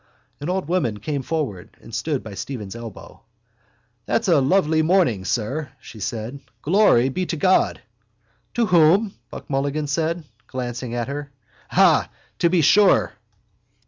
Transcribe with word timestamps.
An 0.39 0.49
old 0.49 0.67
woman 0.67 0.97
came 0.99 1.21
forward 1.21 1.77
and 1.79 1.93
stood 1.93 2.23
by 2.23 2.33
Stephen's 2.33 2.75
elbow. 2.75 3.21
—That's 4.07 4.27
a 4.27 4.41
lovely 4.41 4.81
morning, 4.81 5.25
sir, 5.25 5.69
she 5.79 5.99
said. 5.99 6.39
Glory 6.63 7.09
be 7.09 7.27
to 7.27 7.37
God. 7.37 7.81
—To 8.55 8.65
whom? 8.65 9.13
Mulligan 9.47 9.85
said, 9.85 10.23
glancing 10.47 10.95
at 10.95 11.07
her. 11.07 11.31
Ah, 11.69 12.09
to 12.39 12.49
be 12.49 12.61
sure! 12.61 13.11